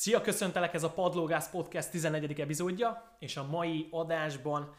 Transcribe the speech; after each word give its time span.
Szia, 0.00 0.20
köszöntelek, 0.20 0.74
ez 0.74 0.82
a 0.82 0.90
Padlógász 0.90 1.50
Podcast 1.50 1.90
11. 1.90 2.40
epizódja, 2.40 3.16
és 3.18 3.36
a 3.36 3.46
mai 3.46 3.88
adásban 3.90 4.74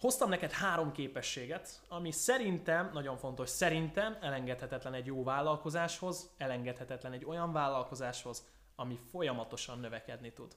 hoztam 0.00 0.28
neked 0.28 0.50
három 0.50 0.92
képességet, 0.92 1.80
ami 1.88 2.10
szerintem, 2.10 2.90
nagyon 2.92 3.16
fontos, 3.16 3.48
szerintem 3.48 4.16
elengedhetetlen 4.20 4.94
egy 4.94 5.06
jó 5.06 5.22
vállalkozáshoz, 5.22 6.30
elengedhetetlen 6.38 7.12
egy 7.12 7.24
olyan 7.24 7.52
vállalkozáshoz, 7.52 8.48
ami 8.76 8.98
folyamatosan 9.10 9.78
növekedni 9.78 10.32
tud. 10.32 10.56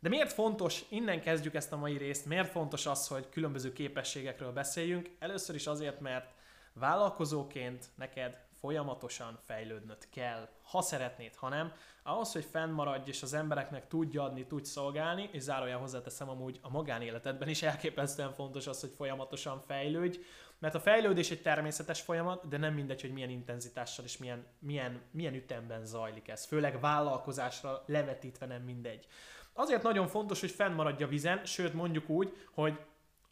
De 0.00 0.08
miért 0.08 0.32
fontos, 0.32 0.84
innen 0.88 1.20
kezdjük 1.20 1.54
ezt 1.54 1.72
a 1.72 1.76
mai 1.76 1.96
részt, 1.96 2.26
miért 2.26 2.50
fontos 2.50 2.86
az, 2.86 3.08
hogy 3.08 3.28
különböző 3.28 3.72
képességekről 3.72 4.52
beszéljünk? 4.52 5.10
Először 5.18 5.54
is 5.54 5.66
azért, 5.66 6.00
mert 6.00 6.34
vállalkozóként 6.72 7.88
neked 7.94 8.50
folyamatosan 8.62 9.38
fejlődnöd 9.44 10.08
kell, 10.10 10.48
ha 10.62 10.82
szeretnéd, 10.82 11.34
ha 11.34 11.48
nem. 11.48 11.72
Ahhoz, 12.02 12.32
hogy 12.32 12.44
fennmaradj 12.44 13.08
és 13.10 13.22
az 13.22 13.32
embereknek 13.32 13.88
tudja 13.88 14.22
adni, 14.22 14.46
tudj 14.46 14.64
szolgálni, 14.64 15.28
és 15.32 15.42
zárójel 15.42 15.78
hozzáteszem 15.78 16.28
amúgy 16.28 16.58
a 16.62 16.70
magánéletedben 16.70 17.48
is 17.48 17.62
elképesztően 17.72 18.32
fontos 18.32 18.66
az, 18.66 18.80
hogy 18.80 18.92
folyamatosan 18.96 19.60
fejlődj, 19.66 20.18
mert 20.58 20.74
a 20.74 20.80
fejlődés 20.80 21.30
egy 21.30 21.42
természetes 21.42 22.00
folyamat, 22.00 22.48
de 22.48 22.56
nem 22.56 22.74
mindegy, 22.74 23.00
hogy 23.00 23.12
milyen 23.12 23.30
intenzitással 23.30 24.04
és 24.04 24.18
milyen, 24.18 24.46
milyen, 24.58 25.00
milyen 25.10 25.34
ütemben 25.34 25.84
zajlik 25.84 26.28
ez. 26.28 26.44
Főleg 26.44 26.80
vállalkozásra 26.80 27.82
levetítve 27.86 28.46
nem 28.46 28.62
mindegy. 28.62 29.06
Azért 29.52 29.82
nagyon 29.82 30.06
fontos, 30.06 30.40
hogy 30.40 30.50
fennmaradj 30.50 31.02
a 31.02 31.08
vizen, 31.08 31.44
sőt 31.44 31.74
mondjuk 31.74 32.08
úgy, 32.08 32.36
hogy 32.50 32.78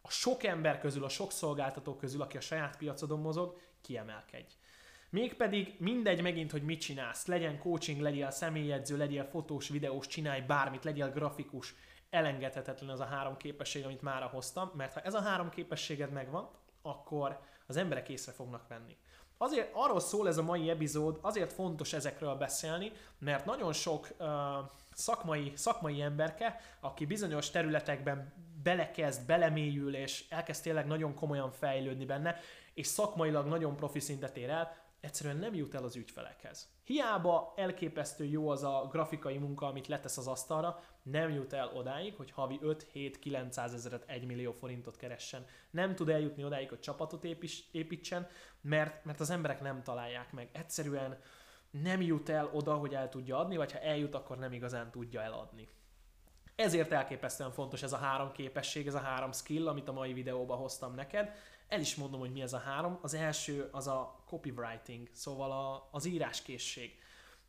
a 0.03 0.11
sok 0.11 0.43
ember 0.43 0.81
közül, 0.81 1.05
a 1.05 1.09
sok 1.09 1.33
szolgáltató 1.33 1.97
közül, 1.97 2.23
aki 2.23 2.37
a 2.37 2.41
saját 2.41 2.77
piacodon 2.77 3.21
mozog, 3.21 3.59
kiemelkedj. 3.81 4.53
Mégpedig 5.11 5.75
mindegy 5.79 6.23
megint, 6.23 6.51
hogy 6.51 6.63
mit 6.63 6.81
csinálsz. 6.81 7.27
Legyen 7.27 7.59
coaching, 7.59 8.01
legyél 8.01 8.31
személyedző, 8.31 8.97
legyél 8.97 9.25
fotós, 9.25 9.69
videós, 9.69 10.07
csinálj 10.07 10.41
bármit, 10.41 10.85
legyél 10.85 11.11
grafikus. 11.11 11.75
Elengedhetetlen 12.11 12.91
az 12.91 13.01
a 13.01 13.05
három 13.05 13.37
képesség, 13.37 13.85
amit 13.85 14.03
mára 14.03 14.27
hoztam, 14.27 14.71
mert 14.77 14.93
ha 14.93 15.01
ez 15.01 15.15
a 15.15 15.21
három 15.21 15.49
képességed 15.49 16.13
megvan, 16.13 16.49
akkor 16.83 17.41
az 17.67 17.77
emberek 17.77 18.09
észre 18.09 18.33
fognak 18.33 18.69
venni. 18.69 18.97
Azért 19.39 19.71
arról 19.73 20.01
szól 20.01 20.29
ez 20.29 20.37
a 20.37 20.43
mai 20.43 20.71
epizód, 20.71 21.19
azért 21.21 21.53
fontos 21.53 21.93
ezekről 21.93 22.35
beszélni, 22.35 22.93
mert 23.19 23.45
nagyon 23.45 23.73
sok 23.73 24.09
uh, 24.19 24.27
szakmai, 24.93 25.53
szakmai 25.55 26.01
emberke, 26.01 26.61
aki 26.81 27.07
bizonyos 27.07 27.51
területekben 27.51 28.33
belekezd, 28.63 29.27
belemélyül, 29.27 29.95
és 29.95 30.25
elkezd 30.29 30.63
tényleg 30.63 30.87
nagyon 30.87 31.15
komolyan 31.15 31.51
fejlődni 31.51 32.05
benne, 32.05 32.37
és 32.75 32.87
szakmailag 32.87 33.47
nagyon 33.47 33.77
profi 33.77 34.01
szintet 34.01 34.37
ér 34.37 34.51
el, 34.51 34.90
egyszerűen 35.01 35.37
nem 35.37 35.55
jut 35.55 35.75
el 35.75 35.85
az 35.85 35.97
ügyfelekhez. 35.97 36.69
Hiába 36.85 37.53
elképesztő 37.57 38.25
jó 38.25 38.49
az 38.49 38.63
a 38.63 38.89
grafikai 38.91 39.39
munka, 39.39 39.67
amit 39.67 39.87
letesz 39.87 40.17
az 40.17 40.27
asztalra, 40.27 40.83
nem 41.03 41.31
jut 41.31 41.53
el 41.53 41.71
odáig, 41.75 42.15
hogy 42.15 42.31
havi 42.31 42.59
5-7-900 42.63 43.73
ezeret, 43.73 44.05
1 44.07 44.27
millió 44.27 44.53
forintot 44.53 44.97
keressen. 44.97 45.47
Nem 45.71 45.95
tud 45.95 46.09
eljutni 46.09 46.45
odáig, 46.45 46.69
hogy 46.69 46.81
csapatot 46.81 47.25
építsen, 47.71 48.29
mert, 48.61 49.05
mert 49.05 49.21
az 49.21 49.31
emberek 49.31 49.61
nem 49.61 49.83
találják 49.83 50.33
meg. 50.33 50.49
Egyszerűen 50.53 51.19
nem 51.71 52.03
jut 52.03 52.29
el 52.29 52.51
oda, 52.53 52.75
hogy 52.75 52.95
el 52.95 53.09
tudja 53.09 53.39
adni, 53.39 53.57
vagy 53.57 53.73
ha 53.73 53.79
eljut, 53.79 54.15
akkor 54.15 54.39
nem 54.39 54.53
igazán 54.53 54.91
tudja 54.91 55.21
eladni. 55.21 55.69
Ezért 56.55 56.93
elképesztően 56.93 57.51
fontos 57.51 57.83
ez 57.83 57.93
a 57.93 57.97
három 57.97 58.33
képesség, 58.33 58.87
ez 58.87 58.95
a 58.95 58.99
három 58.99 59.33
skill, 59.33 59.69
amit 59.69 59.89
a 59.89 59.93
mai 59.93 60.13
videóban 60.13 60.59
hoztam 60.59 60.95
neked. 60.95 61.33
El 61.71 61.81
is 61.81 61.95
mondom, 61.95 62.21
hogy 62.21 62.33
mi 62.33 62.43
ez 62.43 62.53
a 62.53 62.59
három. 62.59 62.99
Az 63.03 63.15
első 63.15 63.69
az 63.73 63.87
a 63.87 64.23
copywriting, 64.27 65.09
szóval 65.13 65.51
a, 65.51 65.89
az 65.91 66.05
íráskészség. 66.05 66.99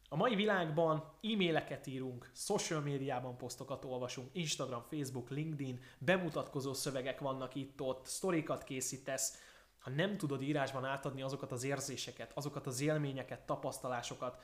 A 0.09 0.15
mai 0.15 0.35
világban 0.35 0.97
e-maileket 1.21 1.87
írunk, 1.87 2.31
social 2.33 2.81
médiában 2.81 3.37
posztokat 3.37 3.85
olvasunk, 3.85 4.29
Instagram, 4.31 4.83
Facebook, 4.89 5.29
LinkedIn, 5.29 5.79
bemutatkozó 5.97 6.73
szövegek 6.73 7.19
vannak 7.19 7.55
itt-ott, 7.55 8.05
sztorikat 8.05 8.63
készítesz. 8.63 9.37
Ha 9.79 9.89
nem 9.89 10.17
tudod 10.17 10.41
írásban 10.41 10.85
átadni 10.85 11.21
azokat 11.21 11.51
az 11.51 11.63
érzéseket, 11.63 12.31
azokat 12.33 12.67
az 12.67 12.81
élményeket, 12.81 13.45
tapasztalásokat, 13.45 14.41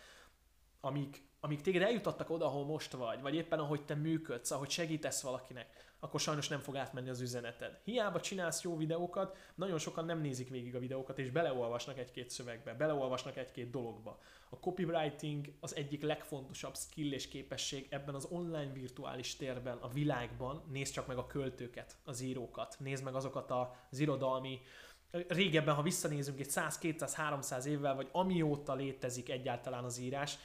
amik, 0.82 1.27
amik 1.40 1.62
téged 1.62 1.82
eljutattak 1.82 2.30
oda, 2.30 2.46
ahol 2.46 2.66
most 2.66 2.92
vagy, 2.92 3.22
vagy 3.22 3.36
éppen 3.36 3.60
ahogy 3.60 3.86
te 3.86 3.96
működsz, 3.96 4.52
ahogy 4.52 4.70
segítesz 4.70 5.22
valakinek, 5.22 5.86
akkor 6.00 6.20
sajnos 6.20 6.48
nem 6.48 6.60
fog 6.60 6.76
átmenni 6.76 7.10
az 7.10 7.22
üzeneted. 7.22 7.80
Hiába 7.84 8.20
csinálsz 8.20 8.62
jó 8.62 8.78
videókat, 8.78 9.38
nagyon 9.56 9.78
sokan 9.78 10.06
nem 10.06 10.22
nézik 10.22 10.50
végig 10.50 10.76
a 10.76 10.80
videókat, 10.80 11.20
és 11.20 11.30
beleolvasnak 11.30 11.98
egy-két 11.98 12.30
szövegbe, 12.30 12.74
beleolvasnak 12.74 13.38
egy-két 13.38 13.70
dologba. 13.70 14.20
A 14.50 14.56
copywriting 14.56 15.54
az 15.60 15.76
egyik 15.76 16.02
legfontosabb 16.02 16.76
skill 16.76 17.14
és 17.14 17.28
képesség 17.28 17.88
ebben 17.90 18.16
az 18.16 18.28
online 18.30 18.72
virtuális 18.74 19.36
térben, 19.36 19.78
a 19.78 19.88
világban. 19.88 20.64
Nézd 20.72 20.94
csak 20.94 21.08
meg 21.08 21.18
a 21.18 21.28
költőket, 21.28 21.98
az 22.04 22.22
írókat, 22.22 22.76
nézd 22.80 23.04
meg 23.04 23.16
azokat 23.16 23.52
az 23.52 24.00
irodalmi 24.00 24.62
régebben, 25.28 25.76
ha 25.76 25.82
visszanézünk 25.82 26.40
egy 26.40 26.50
100, 26.50 26.78
200, 26.78 27.16
300 27.16 27.66
évvel, 27.66 27.96
vagy 27.96 28.10
amióta 28.12 28.74
létezik 28.74 29.30
egyáltalán 29.30 29.84
az 29.84 29.98
írás, 29.98 30.38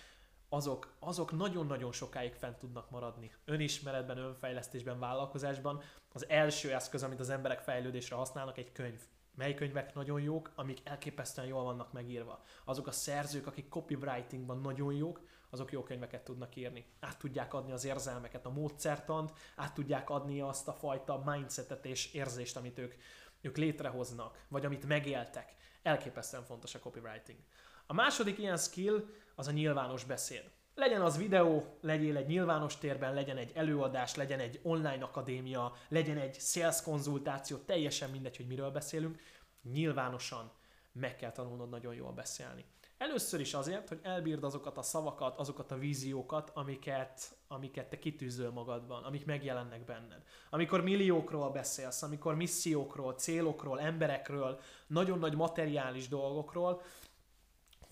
azok, 0.53 0.95
azok 0.99 1.37
nagyon-nagyon 1.37 1.93
sokáig 1.93 2.35
fent 2.35 2.59
tudnak 2.59 2.91
maradni. 2.91 3.33
Önismeretben, 3.45 4.19
önfejlesztésben, 4.19 4.99
vállalkozásban. 4.99 5.83
Az 6.13 6.29
első 6.29 6.73
eszköz, 6.73 7.03
amit 7.03 7.21
az 7.21 7.31
emberek 7.31 7.61
fejlődésre 7.61 8.17
használnak, 8.17 8.59
egy 8.59 8.73
könyv. 8.73 9.01
Mely 9.35 9.55
könyvek 9.55 9.95
nagyon 9.95 10.21
jók, 10.21 10.53
amik 10.55 10.79
elképesztően 10.85 11.47
jól 11.47 11.63
vannak 11.63 11.93
megírva. 11.93 12.43
Azok 12.65 12.87
a 12.87 12.93
szerzők, 12.93 13.47
akik 13.47 13.69
copywritingban 13.69 14.61
nagyon 14.61 14.93
jók, 14.95 15.21
azok 15.51 15.73
jó 15.73 15.83
könyveket 15.83 16.25
tudnak 16.25 16.57
írni. 16.57 16.87
Át 17.01 17.19
tudják 17.19 17.55
adni 17.55 17.73
az 17.73 17.85
érzelmeket, 17.85 18.47
a 18.47 18.51
módszertant, 18.51 19.33
át 19.57 19.75
tudják 19.75 20.11
adni 20.11 20.41
azt 20.41 20.69
a 20.69 20.73
fajta 20.73 21.23
mindsetet 21.25 21.87
és 21.87 22.13
érzést, 22.13 22.57
amit 22.57 22.79
ők, 22.79 22.95
ők 23.41 23.57
létrehoznak, 23.57 24.45
vagy 24.49 24.65
amit 24.65 24.87
megéltek. 24.87 25.55
Elképesztően 25.83 26.45
fontos 26.45 26.75
a 26.75 26.79
copywriting. 26.79 27.39
A 27.87 27.93
második 27.95 28.39
ilyen 28.39 28.57
skill 28.57 29.05
az 29.35 29.47
a 29.47 29.51
nyilvános 29.51 30.05
beszéd. 30.05 30.51
Legyen 30.75 31.01
az 31.01 31.17
videó, 31.17 31.79
legyél 31.81 32.17
egy 32.17 32.27
nyilvános 32.27 32.79
térben, 32.79 33.15
legyen 33.15 33.37
egy 33.37 33.53
előadás, 33.55 34.15
legyen 34.15 34.41
egy 34.41 34.61
online 34.63 35.05
akadémia, 35.05 35.73
legyen 35.89 36.19
egy 36.19 36.35
sales 36.41 36.83
konzultáció, 36.83 37.57
teljesen 37.57 38.11
mindegy, 38.11 38.37
hogy 38.37 38.47
miről 38.47 38.71
beszélünk, 38.71 39.21
nyilvánosan 39.63 40.53
meg 40.93 41.17
kell 41.17 41.33
tanulnod 41.33 41.69
nagyon 41.69 41.95
jól 41.95 42.13
beszélni. 42.13 42.65
Először 42.99 43.41
is 43.41 43.55
azért, 43.55 43.89
hogy 43.89 43.99
elbírd 44.03 44.45
azokat 44.45 44.79
a 44.79 44.83
szavakat, 44.83 45.39
azokat 45.39 45.73
a 45.73 45.79
víziókat, 45.79 46.51
amiket, 46.55 47.37
amiket 47.49 47.89
te 47.89 47.99
kitűzöl 47.99 48.51
magadban, 48.51 49.05
amik 49.05 49.27
megjelennek 49.27 49.85
benned. 49.85 50.23
Amikor 50.51 50.83
milliókról 50.83 51.51
beszélsz, 51.51 52.03
amikor 52.03 52.35
missziókról, 52.35 53.13
célokról, 53.13 53.81
emberekről, 53.81 54.61
nagyon 54.87 55.19
nagy 55.19 55.37
materiális 55.37 56.09
dolgokról, 56.09 56.83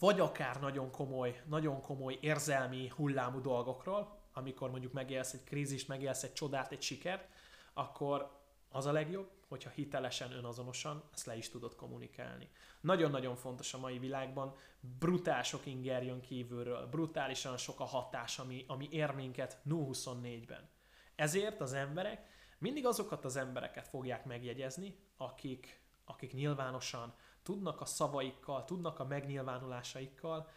vagy 0.00 0.21
akár 0.21 0.61
nagyon 0.61 0.91
komoly, 0.91 1.43
nagyon 1.47 1.81
komoly 1.81 2.19
érzelmi 2.21 2.88
hullámú 2.97 3.41
dolgokról, 3.41 4.19
amikor 4.33 4.71
mondjuk 4.71 4.93
megélsz 4.93 5.33
egy 5.33 5.44
krízist, 5.44 5.88
megélsz 5.88 6.22
egy 6.22 6.33
csodát, 6.33 6.72
egy 6.72 6.83
sikert, 6.83 7.28
akkor 7.72 8.38
az 8.69 8.87
a 8.87 8.93
legjobb, 8.93 9.31
hogyha 9.49 9.71
hitelesen, 9.71 10.33
önazonosan 10.33 11.03
ezt 11.15 11.27
le 11.27 11.37
is 11.37 11.49
tudod 11.49 11.75
kommunikálni. 11.75 12.49
Nagyon-nagyon 12.81 13.37
fontos 13.37 13.75
a 13.75 13.78
mai 13.78 13.99
világban, 13.99 14.56
brutál 14.99 15.43
sok 15.43 15.66
inger 15.66 16.03
jön 16.03 16.21
kívülről, 16.21 16.87
brutálisan 16.87 17.56
sok 17.56 17.81
a 17.81 17.84
hatás, 17.84 18.38
ami, 18.38 18.65
ami 18.69 18.88
ér 18.91 19.11
minket 19.11 19.61
0-24-ben. 19.69 20.69
Ezért 21.15 21.61
az 21.61 21.72
emberek 21.72 22.27
mindig 22.59 22.87
azokat 22.87 23.25
az 23.25 23.37
embereket 23.37 23.88
fogják 23.88 24.25
megjegyezni, 24.25 24.97
akik, 25.17 25.81
akik 26.05 26.32
nyilvánosan 26.32 27.15
tudnak 27.43 27.81
a 27.81 27.84
szavaikkal, 27.84 28.65
tudnak 28.65 28.99
a 28.99 29.05
megnyilvánulásaikkal, 29.05 30.49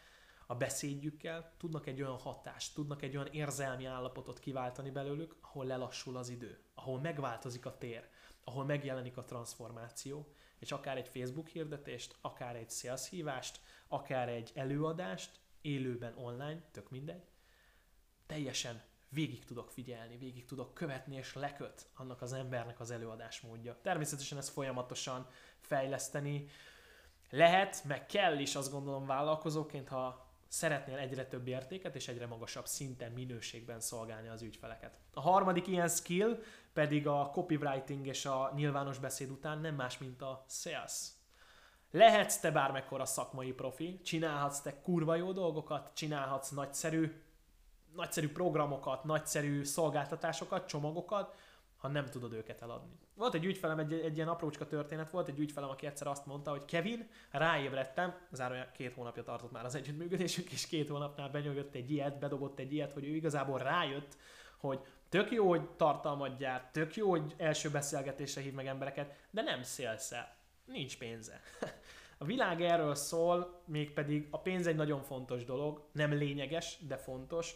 a 0.48 0.56
beszédjükkel, 0.56 1.54
tudnak 1.58 1.88
egy 1.88 2.02
olyan 2.02 2.18
hatást, 2.18 2.74
tudnak 2.74 3.02
egy 3.02 3.16
olyan 3.16 3.28
érzelmi 3.32 3.86
állapotot 3.86 4.40
kiváltani 4.40 4.90
belőlük, 4.92 5.36
ahol 5.42 5.66
lelassul 5.66 6.18
az 6.18 6.30
idő, 6.30 6.60
ahol 6.74 7.00
megváltozik 7.00 7.66
a 7.66 7.78
tér, 7.78 8.08
ahol 8.44 8.66
megjelenik 8.66 9.18
a 9.18 9.26
transformáció, 9.26 10.34
és 10.60 10.72
akár 10.72 10.98
egy 10.98 11.08
Facebook 11.08 11.48
hirdetést, 11.48 12.16
akár 12.22 12.56
egy 12.56 12.72
sales 12.72 13.10
hívást, 13.10 13.60
akár 13.88 14.30
egy 14.30 14.52
előadást, 14.56 15.40
élőben 15.62 16.18
online, 16.18 16.62
tök 16.72 16.90
mindegy, 16.90 17.28
teljesen 18.26 18.82
végig 19.10 19.46
tudok 19.46 19.72
figyelni, 19.72 20.18
végig 20.18 20.46
tudok 20.46 20.74
követni, 20.74 21.16
és 21.16 21.34
leköt 21.34 21.88
annak 21.96 22.22
az 22.22 22.34
embernek 22.34 22.80
az 22.80 22.92
előadás 22.92 23.42
módja. 23.42 23.78
Természetesen 23.82 24.38
ezt 24.38 24.50
folyamatosan 24.50 25.28
fejleszteni, 25.60 26.48
lehet, 27.34 27.84
meg 27.84 28.06
kell 28.06 28.40
is 28.40 28.56
azt 28.56 28.72
gondolom 28.72 29.06
vállalkozóként, 29.06 29.88
ha 29.88 30.26
szeretnél 30.48 30.98
egyre 30.98 31.26
több 31.26 31.48
értéket 31.48 31.96
és 31.96 32.08
egyre 32.08 32.26
magasabb 32.26 32.66
szinten, 32.68 33.12
minőségben 33.12 33.80
szolgálni 33.80 34.28
az 34.28 34.42
ügyfeleket. 34.42 34.98
A 35.14 35.22
harmadik 35.22 35.68
ilyen 35.68 35.88
skill 35.88 36.44
pedig 36.74 37.08
a 37.08 37.30
copywriting 37.34 38.08
és 38.08 38.26
a 38.26 38.52
nyilvános 38.56 39.00
beszéd 39.00 39.30
után 39.30 39.60
nem 39.60 39.76
más, 39.76 39.98
mint 39.98 40.22
a 40.22 40.46
sales. 40.48 41.08
Lehetsz 41.92 42.40
te 42.40 42.52
bármekkora 42.52 43.06
szakmai 43.06 43.52
profi, 43.52 44.02
csinálhatsz 44.04 44.62
te 44.62 44.82
kurva 44.82 45.16
jó 45.16 45.32
dolgokat, 45.32 45.92
csinálhatsz 45.94 46.50
nagyszerű 46.50 47.22
nagyszerű 47.96 48.32
programokat, 48.32 49.04
nagyszerű 49.04 49.64
szolgáltatásokat, 49.64 50.68
csomagokat, 50.68 51.36
ha 51.84 51.90
nem 51.90 52.06
tudod 52.06 52.34
őket 52.34 52.62
eladni. 52.62 53.00
Volt 53.16 53.34
egy 53.34 53.46
ügyfelem, 53.46 53.80
egy, 53.80 53.94
egy 53.94 54.16
ilyen 54.16 54.28
aprócska 54.28 54.68
történet 54.68 55.10
volt, 55.10 55.28
egy 55.28 55.40
ügyfelem, 55.40 55.70
aki 55.70 55.86
egyszer 55.86 56.08
azt 56.08 56.26
mondta, 56.26 56.52
hogy 56.52 56.66
Kevin, 56.66 57.08
ráébredtem, 57.32 58.16
zárójel 58.32 58.72
két 58.72 58.94
hónapja 58.94 59.24
tartott 59.24 59.52
már 59.52 59.66
az 59.66 59.76
együttműködésünk, 59.76 60.52
és 60.52 60.68
két 60.68 60.90
hónapnál 60.90 61.30
benyögött 61.30 61.76
egy 61.76 61.92
ilyet, 61.92 62.20
bedobott 62.20 62.60
egy 62.60 62.74
ilyet, 62.74 62.94
hogy 62.94 63.08
ő 63.08 63.16
igazából 63.16 63.60
rájött, 63.60 64.18
hogy 64.58 64.80
tök 65.10 65.32
jó, 65.32 65.50
hogy 65.50 65.70
tartalmat 65.70 66.38
gyárt, 66.38 66.72
tök 66.72 66.96
jó, 66.96 67.10
hogy 67.10 67.34
első 67.38 67.70
beszélgetésre 67.70 68.42
hív 68.42 68.54
meg 68.54 68.68
embereket, 68.68 69.16
de 69.30 69.42
nem 69.42 69.64
szélszel. 69.64 70.36
Nincs 70.66 70.98
pénze. 70.98 71.40
A 72.18 72.26
világ 72.26 72.62
erről 72.62 72.96
szól, 72.96 73.62
mégpedig 73.66 74.28
a 74.32 74.40
pénz 74.40 74.68
egy 74.68 74.76
nagyon 74.76 75.02
fontos 75.02 75.46
dolog, 75.46 75.88
nem 75.92 76.14
lényeges, 76.14 76.78
de 76.88 76.98
fontos. 76.98 77.56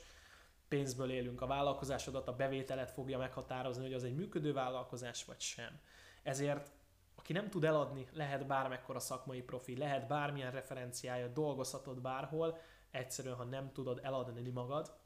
Pénzből 0.67 1.11
élünk. 1.11 1.41
A 1.41 1.47
vállalkozásodat, 1.47 2.27
a 2.27 2.35
bevételet 2.35 2.91
fogja 2.91 3.17
meghatározni, 3.17 3.83
hogy 3.83 3.93
az 3.93 4.03
egy 4.03 4.15
működő 4.15 4.53
vállalkozás 4.53 5.25
vagy 5.25 5.39
sem. 5.39 5.79
Ezért 6.23 6.71
aki 7.15 7.33
nem 7.33 7.49
tud 7.49 7.63
eladni, 7.63 8.07
lehet 8.13 8.47
bármekkora 8.47 8.99
szakmai 8.99 9.41
profi, 9.41 9.77
lehet 9.77 10.07
bármilyen 10.07 10.51
referenciája, 10.51 11.27
dolgozhatod 11.27 12.01
bárhol, 12.01 12.57
egyszerűen, 12.91 13.35
ha 13.35 13.43
nem 13.43 13.71
tudod 13.71 13.99
eladni 14.03 14.49
magad, 14.49 14.97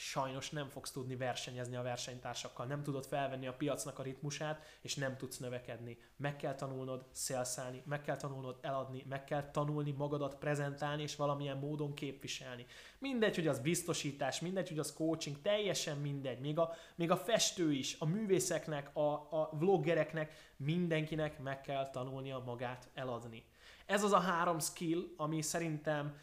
sajnos 0.00 0.50
nem 0.50 0.68
fogsz 0.68 0.90
tudni 0.90 1.16
versenyezni 1.16 1.76
a 1.76 1.82
versenytársakkal, 1.82 2.66
nem 2.66 2.82
tudod 2.82 3.06
felvenni 3.06 3.46
a 3.46 3.54
piacnak 3.54 3.98
a 3.98 4.02
ritmusát, 4.02 4.78
és 4.80 4.94
nem 4.94 5.16
tudsz 5.16 5.38
növekedni. 5.38 5.98
Meg 6.16 6.36
kell 6.36 6.54
tanulnod 6.54 7.04
szélszálni, 7.12 7.82
meg 7.86 8.00
kell 8.00 8.16
tanulnod 8.16 8.58
eladni, 8.60 9.04
meg 9.08 9.24
kell 9.24 9.50
tanulni 9.50 9.90
magadat 9.90 10.34
prezentálni, 10.34 11.02
és 11.02 11.16
valamilyen 11.16 11.56
módon 11.56 11.94
képviselni. 11.94 12.66
Mindegy, 12.98 13.34
hogy 13.34 13.46
az 13.46 13.58
biztosítás, 13.58 14.40
mindegy, 14.40 14.68
hogy 14.68 14.78
az 14.78 14.92
coaching, 14.92 15.42
teljesen 15.42 15.96
mindegy. 15.96 16.40
Még 16.40 16.58
a, 16.58 16.74
még 16.94 17.10
a 17.10 17.16
festő 17.16 17.72
is, 17.72 17.96
a 17.98 18.04
művészeknek, 18.04 18.96
a, 18.96 19.12
a 19.12 19.50
vloggereknek, 19.52 20.52
mindenkinek 20.56 21.38
meg 21.38 21.60
kell 21.60 21.90
tanulnia 21.90 22.42
magát 22.46 22.88
eladni. 22.94 23.44
Ez 23.86 24.04
az 24.04 24.12
a 24.12 24.18
három 24.18 24.58
skill, 24.58 25.02
ami 25.16 25.42
szerintem 25.42 26.16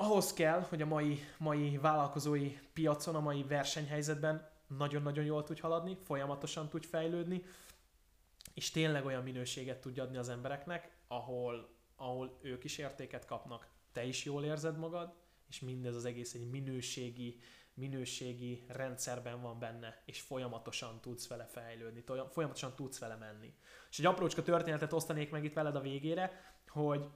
ahhoz 0.00 0.32
kell, 0.32 0.60
hogy 0.60 0.82
a 0.82 0.86
mai, 0.86 1.20
mai 1.38 1.78
vállalkozói 1.78 2.58
piacon, 2.72 3.14
a 3.14 3.20
mai 3.20 3.42
versenyhelyzetben 3.42 4.50
nagyon-nagyon 4.66 5.24
jól 5.24 5.44
tudj 5.44 5.60
haladni, 5.60 5.98
folyamatosan 6.04 6.68
tudj 6.68 6.86
fejlődni, 6.86 7.44
és 8.54 8.70
tényleg 8.70 9.04
olyan 9.04 9.22
minőséget 9.22 9.80
tudj 9.80 10.00
adni 10.00 10.16
az 10.16 10.28
embereknek, 10.28 10.96
ahol, 11.08 11.68
ahol 11.96 12.38
ők 12.42 12.64
is 12.64 12.78
értéket 12.78 13.24
kapnak, 13.24 13.68
te 13.92 14.04
is 14.04 14.24
jól 14.24 14.44
érzed 14.44 14.78
magad, 14.78 15.14
és 15.48 15.60
mindez 15.60 15.94
az 15.94 16.04
egész 16.04 16.34
egy 16.34 16.50
minőségi, 16.50 17.40
minőségi 17.74 18.64
rendszerben 18.68 19.40
van 19.40 19.58
benne, 19.58 20.02
és 20.04 20.20
folyamatosan 20.20 21.00
tudsz 21.00 21.28
vele 21.28 21.44
fejlődni, 21.44 22.04
folyamatosan 22.30 22.74
tudsz 22.74 22.98
vele 22.98 23.16
menni. 23.16 23.54
És 23.90 23.98
egy 23.98 24.06
aprócska 24.06 24.42
történetet 24.42 24.92
osztanék 24.92 25.30
meg 25.30 25.44
itt 25.44 25.54
veled 25.54 25.76
a 25.76 25.80
végére, 25.80 26.54
hogy 26.68 27.08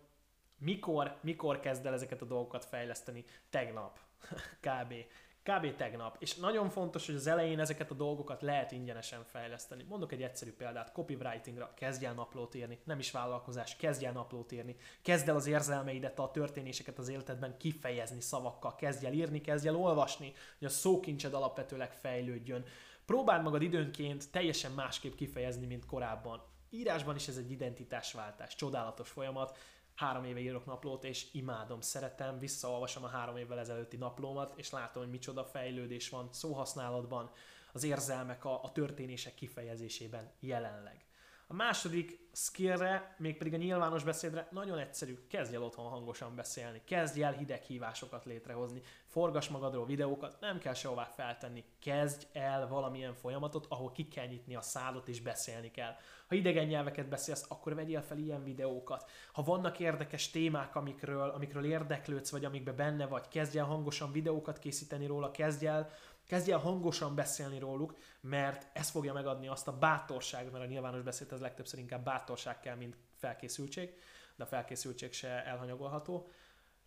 mikor, 0.62 1.16
mikor 1.20 1.60
kezd 1.60 1.86
el 1.86 1.92
ezeket 1.92 2.22
a 2.22 2.24
dolgokat 2.24 2.64
fejleszteni? 2.64 3.24
Tegnap. 3.50 3.98
Kb. 4.66 4.94
Kb. 5.42 5.76
tegnap. 5.76 6.16
És 6.18 6.34
nagyon 6.34 6.70
fontos, 6.70 7.06
hogy 7.06 7.14
az 7.14 7.26
elején 7.26 7.60
ezeket 7.60 7.90
a 7.90 7.94
dolgokat 7.94 8.42
lehet 8.42 8.72
ingyenesen 8.72 9.24
fejleszteni. 9.24 9.84
Mondok 9.88 10.12
egy 10.12 10.22
egyszerű 10.22 10.52
példát, 10.52 10.92
copywritingra 10.92 11.74
kezdj 11.74 12.04
el 12.04 12.14
naplót 12.14 12.54
írni, 12.54 12.78
nem 12.84 12.98
is 12.98 13.10
vállalkozás, 13.10 13.76
kezdj 13.76 14.04
el 14.04 14.12
naplót 14.12 14.52
írni. 14.52 14.76
Kezd 15.02 15.28
el 15.28 15.36
az 15.36 15.46
érzelmeidet, 15.46 16.18
a 16.18 16.30
történéseket 16.30 16.98
az 16.98 17.08
életedben 17.08 17.56
kifejezni 17.56 18.20
szavakkal, 18.20 18.74
kezdj 18.74 19.06
el 19.06 19.12
írni, 19.12 19.40
kezdj 19.40 19.68
el 19.68 19.76
olvasni, 19.76 20.32
hogy 20.58 20.66
a 20.66 20.70
szókincsed 20.70 21.34
alapvetőleg 21.34 21.92
fejlődjön. 21.92 22.64
Próbáld 23.06 23.42
magad 23.42 23.62
időnként 23.62 24.30
teljesen 24.30 24.72
másképp 24.72 25.14
kifejezni, 25.14 25.66
mint 25.66 25.86
korábban. 25.86 26.42
Írásban 26.70 27.14
is 27.14 27.28
ez 27.28 27.36
egy 27.36 27.50
identitásváltás, 27.50 28.54
csodálatos 28.54 29.08
folyamat, 29.08 29.58
három 29.94 30.24
éve 30.24 30.40
írok 30.40 30.66
naplót, 30.66 31.04
és 31.04 31.26
imádom, 31.32 31.80
szeretem, 31.80 32.38
visszaolvasom 32.38 33.04
a 33.04 33.08
három 33.08 33.36
évvel 33.36 33.58
ezelőtti 33.58 33.96
naplómat, 33.96 34.52
és 34.56 34.70
látom, 34.70 35.02
hogy 35.02 35.12
micsoda 35.12 35.44
fejlődés 35.44 36.08
van 36.08 36.28
szóhasználatban, 36.32 37.30
az 37.72 37.84
érzelmek, 37.84 38.44
a, 38.44 38.62
a 38.62 38.72
történések 38.72 39.34
kifejezésében 39.34 40.32
jelenleg. 40.40 41.04
A 41.52 41.54
második 41.54 42.28
skillre, 42.32 43.14
mégpedig 43.18 43.54
a 43.54 43.56
nyilvános 43.56 44.04
beszédre 44.04 44.48
nagyon 44.50 44.78
egyszerű. 44.78 45.18
Kezdj 45.28 45.54
el 45.54 45.62
otthon 45.62 45.88
hangosan 45.88 46.34
beszélni, 46.34 46.80
kezdj 46.84 47.22
el 47.22 47.32
hideg 47.32 47.62
hívásokat 47.62 48.24
létrehozni, 48.24 48.80
forgass 49.06 49.48
magadról 49.48 49.86
videókat, 49.86 50.36
nem 50.40 50.58
kell 50.58 50.74
sehová 50.74 51.04
feltenni. 51.04 51.64
Kezdj 51.80 52.26
el 52.32 52.68
valamilyen 52.68 53.14
folyamatot, 53.14 53.66
ahol 53.68 53.92
ki 53.92 54.08
kell 54.08 54.26
nyitni 54.26 54.54
a 54.54 54.60
szádot 54.60 55.08
és 55.08 55.20
beszélni 55.20 55.70
kell. 55.70 55.94
Ha 56.28 56.34
idegen 56.34 56.66
nyelveket 56.66 57.08
beszélsz, 57.08 57.46
akkor 57.48 57.74
vegyél 57.74 58.02
fel 58.02 58.18
ilyen 58.18 58.44
videókat. 58.44 59.10
Ha 59.32 59.42
vannak 59.42 59.78
érdekes 59.78 60.30
témák, 60.30 60.76
amikről, 60.76 61.28
amikről 61.28 61.64
érdeklődsz, 61.64 62.30
vagy 62.30 62.44
amikben 62.44 62.76
benne 62.76 63.06
vagy, 63.06 63.28
kezdj 63.28 63.58
el 63.58 63.64
hangosan 63.64 64.12
videókat 64.12 64.58
készíteni 64.58 65.06
róla, 65.06 65.30
kezdj 65.30 65.66
el 65.66 65.90
Kezdj 66.32 66.52
el 66.52 66.58
hangosan 66.58 67.14
beszélni 67.14 67.58
róluk, 67.58 67.94
mert 68.20 68.66
ez 68.72 68.90
fogja 68.90 69.12
megadni 69.12 69.48
azt 69.48 69.68
a 69.68 69.78
bátorságot, 69.78 70.52
mert 70.52 70.64
a 70.64 70.66
nyilvános 70.66 71.02
beszéd 71.02 71.32
ez 71.32 71.40
legtöbbször 71.40 71.78
inkább 71.78 72.04
bátorság 72.04 72.60
kell, 72.60 72.76
mint 72.76 72.96
felkészültség, 73.14 73.94
de 74.36 74.44
a 74.44 74.46
felkészültség 74.46 75.12
se 75.12 75.28
elhanyagolható. 75.28 76.28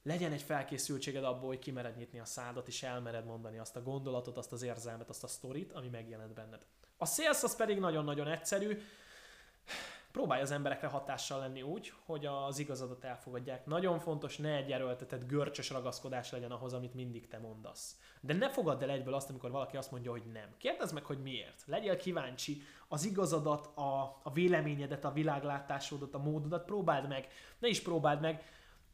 Legyen 0.04 0.32
egy 0.32 0.42
felkészültséged 0.42 1.24
abból, 1.24 1.48
hogy 1.48 1.60
kimered 1.60 1.98
nyitni 1.98 2.20
a 2.20 2.26
szádat, 2.26 2.68
és 2.68 2.84
elmered 2.84 3.26
mondani 3.26 3.58
azt 3.58 3.76
a 3.76 3.82
gondolatot, 3.82 4.38
azt 4.38 4.52
az 4.52 4.62
érzelmet, 4.62 5.10
azt 5.10 5.24
a 5.24 5.28
sztorit, 5.28 5.72
ami 5.72 5.88
megjelent 5.88 6.34
benned. 6.34 6.66
A 6.98 7.06
sales 7.06 7.44
az 7.44 7.56
pedig 7.56 7.80
nagyon-nagyon 7.80 8.28
egyszerű, 8.28 8.82
próbálj 10.16 10.42
az 10.42 10.52
emberekre 10.52 10.88
hatással 10.88 11.40
lenni 11.40 11.62
úgy, 11.62 11.94
hogy 12.06 12.26
az 12.26 12.60
igazadat 12.60 13.04
elfogadják. 13.04 13.66
Nagyon 13.66 14.00
fontos, 14.00 14.38
ne 14.38 14.56
egy 14.56 14.72
erőltetett 14.72 15.28
görcsös 15.28 15.70
ragaszkodás 15.70 16.32
legyen 16.32 16.52
ahhoz, 16.52 16.74
amit 16.74 16.94
mindig 16.94 17.28
te 17.28 17.38
mondasz. 17.38 18.00
De 18.22 18.34
ne 18.34 18.50
fogadd 18.50 18.84
el 18.84 18.90
egyből 18.90 19.14
azt, 19.14 19.30
amikor 19.30 19.52
valaki 19.52 19.78
azt 19.78 19.92
mondja, 19.92 20.12
hogy 20.12 20.24
nem. 20.34 20.56
Kérdezd 20.58 20.94
meg, 20.94 21.06
hogy 21.06 21.22
miért. 21.22 21.64
Legyél 21.66 21.98
kíváncsi, 21.98 22.62
az 22.88 23.06
igazadat, 23.06 23.78
a, 23.78 24.20
a 24.24 24.32
véleményedet, 24.34 25.06
a 25.06 25.12
világlátásodat, 25.12 26.14
a 26.14 26.20
módodat 26.20 26.66
próbáld 26.66 27.08
meg. 27.08 27.28
Ne 27.60 27.68
is 27.68 27.82
próbáld 27.82 28.22
meg, 28.22 28.44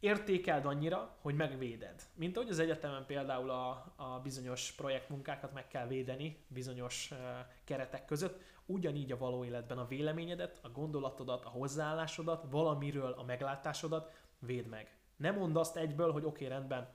értékeld 0.01 0.65
annyira, 0.65 1.15
hogy 1.21 1.35
megvéded. 1.35 2.01
Mint 2.15 2.37
ahogy 2.37 2.49
az 2.49 2.59
egyetemen 2.59 3.05
például 3.05 3.49
a, 3.49 3.93
a 3.95 4.19
bizonyos 4.23 4.71
projektmunkákat 4.71 5.53
meg 5.53 5.67
kell 5.67 5.87
védeni 5.87 6.45
bizonyos 6.47 7.11
uh, 7.11 7.17
keretek 7.63 8.05
között, 8.05 8.41
ugyanígy 8.65 9.11
a 9.11 9.17
való 9.17 9.43
életben 9.43 9.77
a 9.77 9.87
véleményedet, 9.87 10.59
a 10.61 10.69
gondolatodat, 10.69 11.45
a 11.45 11.49
hozzáállásodat, 11.49 12.45
valamiről 12.49 13.11
a 13.11 13.23
meglátásodat 13.23 14.11
véd 14.39 14.67
meg. 14.67 14.95
Ne 15.15 15.31
mondd 15.31 15.57
azt 15.57 15.77
egyből, 15.77 16.11
hogy 16.11 16.25
oké, 16.25 16.45
okay, 16.45 16.57
rendben, 16.57 16.89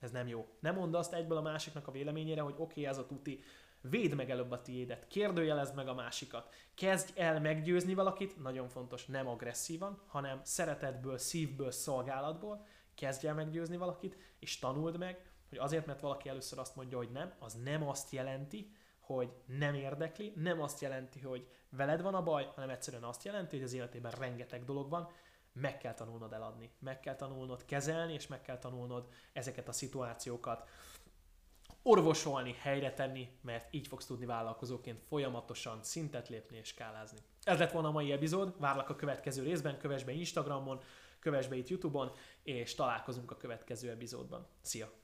ez 0.00 0.10
nem 0.10 0.28
jó. 0.28 0.46
Ne 0.60 0.70
mondd 0.70 0.94
azt 0.94 1.12
egyből 1.12 1.36
a 1.36 1.42
másiknak 1.42 1.88
a 1.88 1.92
véleményére, 1.92 2.40
hogy 2.40 2.54
oké, 2.56 2.62
okay, 2.62 2.86
ez 2.86 2.98
a 2.98 3.06
tuti, 3.06 3.40
Védd 3.80 4.14
meg 4.14 4.30
előbb 4.30 4.50
a 4.50 4.62
tiédet, 4.62 5.06
kérdőjelezd 5.06 5.74
meg 5.74 5.88
a 5.88 5.94
másikat. 5.94 6.52
Kezdj 6.74 7.20
el 7.20 7.40
meggyőzni 7.40 7.94
valakit, 7.94 8.42
nagyon 8.42 8.68
fontos, 8.68 9.06
nem 9.06 9.28
agresszívan, 9.28 10.02
hanem 10.06 10.40
szeretetből, 10.42 11.18
szívből, 11.18 11.70
szolgálatból. 11.70 12.66
Kezdj 12.94 13.26
el 13.26 13.34
meggyőzni 13.34 13.76
valakit, 13.76 14.16
és 14.38 14.58
tanuld 14.58 14.98
meg, 14.98 15.30
hogy 15.48 15.58
azért, 15.58 15.86
mert 15.86 16.00
valaki 16.00 16.28
először 16.28 16.58
azt 16.58 16.76
mondja, 16.76 16.96
hogy 16.96 17.10
nem, 17.10 17.32
az 17.38 17.54
nem 17.54 17.88
azt 17.88 18.10
jelenti, 18.10 18.72
hogy 19.00 19.32
nem 19.46 19.74
érdekli, 19.74 20.32
nem 20.36 20.62
azt 20.62 20.80
jelenti, 20.80 21.20
hogy 21.20 21.48
veled 21.70 22.02
van 22.02 22.14
a 22.14 22.22
baj, 22.22 22.50
hanem 22.54 22.70
egyszerűen 22.70 23.02
azt 23.02 23.24
jelenti, 23.24 23.56
hogy 23.56 23.64
az 23.64 23.72
életében 23.72 24.12
rengeteg 24.12 24.64
dolog 24.64 24.90
van, 24.90 25.08
meg 25.52 25.78
kell 25.78 25.94
tanulnod 25.94 26.32
eladni, 26.32 26.70
meg 26.78 27.00
kell 27.00 27.16
tanulnod 27.16 27.64
kezelni, 27.64 28.12
és 28.12 28.26
meg 28.26 28.40
kell 28.42 28.58
tanulnod 28.58 29.08
ezeket 29.32 29.68
a 29.68 29.72
szituációkat 29.72 30.68
orvosolni, 31.82 32.56
helyre 32.58 32.92
tenni, 32.92 33.28
mert 33.42 33.74
így 33.74 33.86
fogsz 33.86 34.06
tudni 34.06 34.26
vállalkozóként 34.26 35.00
folyamatosan 35.08 35.82
szintet 35.82 36.28
lépni 36.28 36.56
és 36.56 36.68
skálázni. 36.68 37.18
Ez 37.42 37.58
lett 37.58 37.72
volna 37.72 37.88
a 37.88 37.92
mai 37.92 38.12
epizód, 38.12 38.54
várlak 38.58 38.88
a 38.88 38.96
következő 38.96 39.42
részben, 39.42 39.78
kövess 39.78 40.02
be 40.02 40.12
Instagramon, 40.12 40.80
kövess 41.18 41.46
be 41.46 41.56
itt 41.56 41.68
Youtube-on, 41.68 42.12
és 42.42 42.74
találkozunk 42.74 43.30
a 43.30 43.36
következő 43.36 43.90
epizódban. 43.90 44.46
Szia! 44.60 44.99